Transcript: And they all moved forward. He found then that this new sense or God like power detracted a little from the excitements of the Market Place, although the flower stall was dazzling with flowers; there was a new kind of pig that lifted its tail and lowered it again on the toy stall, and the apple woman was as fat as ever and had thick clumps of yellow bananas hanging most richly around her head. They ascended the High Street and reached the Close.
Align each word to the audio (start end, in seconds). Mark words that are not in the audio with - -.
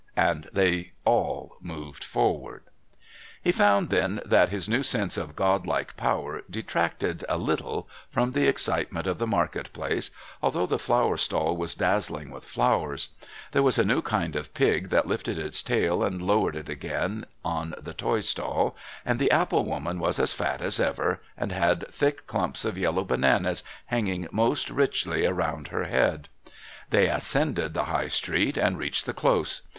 And 0.17 0.49
they 0.51 0.93
all 1.05 1.57
moved 1.61 2.03
forward. 2.03 2.63
He 3.43 3.51
found 3.51 3.91
then 3.91 4.19
that 4.25 4.49
this 4.49 4.67
new 4.67 4.81
sense 4.81 5.15
or 5.15 5.27
God 5.27 5.67
like 5.67 5.95
power 5.95 6.41
detracted 6.49 7.23
a 7.29 7.37
little 7.37 7.87
from 8.09 8.31
the 8.31 8.47
excitements 8.47 9.07
of 9.07 9.19
the 9.19 9.27
Market 9.27 9.71
Place, 9.73 10.09
although 10.41 10.65
the 10.65 10.79
flower 10.79 11.17
stall 11.17 11.55
was 11.55 11.75
dazzling 11.75 12.31
with 12.31 12.45
flowers; 12.45 13.09
there 13.51 13.61
was 13.61 13.77
a 13.77 13.85
new 13.85 14.01
kind 14.01 14.35
of 14.35 14.55
pig 14.55 14.89
that 14.89 15.05
lifted 15.07 15.37
its 15.37 15.61
tail 15.61 16.01
and 16.01 16.19
lowered 16.23 16.55
it 16.55 16.67
again 16.67 17.27
on 17.45 17.75
the 17.79 17.93
toy 17.93 18.21
stall, 18.21 18.75
and 19.05 19.19
the 19.19 19.29
apple 19.29 19.65
woman 19.65 19.99
was 19.99 20.17
as 20.17 20.33
fat 20.33 20.63
as 20.63 20.79
ever 20.79 21.21
and 21.37 21.51
had 21.51 21.87
thick 21.91 22.25
clumps 22.25 22.65
of 22.65 22.75
yellow 22.75 23.03
bananas 23.03 23.63
hanging 23.85 24.27
most 24.31 24.71
richly 24.71 25.27
around 25.27 25.67
her 25.67 25.83
head. 25.83 26.27
They 26.89 27.07
ascended 27.07 27.75
the 27.75 27.83
High 27.85 28.07
Street 28.07 28.57
and 28.57 28.79
reached 28.79 29.05
the 29.05 29.13
Close. 29.13 29.61